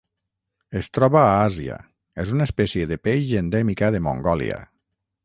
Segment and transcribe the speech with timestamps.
[0.79, 1.75] Es troba a Àsia:
[2.23, 4.59] és una espècie de peix endèmica de Mongòlia.